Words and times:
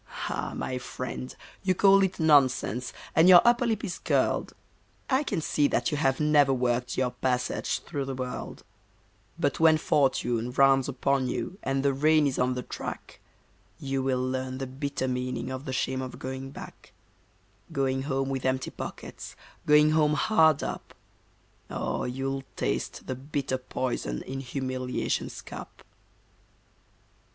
Ah! 0.29 0.53
my 0.55 0.79
friend, 0.79 1.35
you 1.61 1.75
call 1.75 2.01
it 2.01 2.19
nonsense, 2.19 2.91
and 3.15 3.29
your 3.29 3.39
upper 3.45 3.67
lip 3.67 3.83
is 3.83 3.99
curled, 3.99 4.53
I 5.11 5.21
can 5.21 5.41
see 5.41 5.67
that 5.67 5.91
you 5.91 5.97
have 5.97 6.19
never 6.19 6.51
worked 6.51 6.97
your 6.97 7.11
passage 7.11 7.81
through 7.81 8.05
the 8.05 8.15
world; 8.15 8.63
But 9.37 9.59
when 9.59 9.77
fortune 9.77 10.53
rounds 10.53 10.89
upon 10.89 11.27
you 11.27 11.59
and 11.61 11.83
the 11.83 11.93
rain 11.93 12.25
is 12.25 12.39
on 12.39 12.55
the 12.55 12.63
track, 12.63 13.19
You 13.79 14.01
will 14.01 14.27
learn 14.27 14.57
the 14.57 14.65
bitter 14.65 15.07
meaning 15.07 15.51
of 15.51 15.65
the 15.65 15.71
shame 15.71 16.01
of 16.01 16.17
going 16.17 16.49
back; 16.49 16.93
Going 17.71 18.01
home 18.01 18.29
with 18.29 18.43
empty 18.43 18.71
pockets, 18.71 19.35
Going 19.67 19.91
home 19.91 20.15
hard 20.15 20.63
up; 20.63 20.95
Oh, 21.69 22.05
you'll 22.05 22.43
taste 22.55 23.05
the 23.05 23.13
bitter 23.13 23.59
poison 23.59 24.23
in 24.23 24.39
humiliation's 24.39 25.43
cup. 25.43 25.83